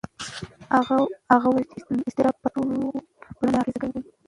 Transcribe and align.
هغه 1.31 1.45
وویل 1.49 1.67
چې 1.73 1.79
اضطراب 2.07 2.35
په 2.41 2.47
ټولنه 2.53 3.57
اغېز 3.61 3.75
کوي. 3.81 4.01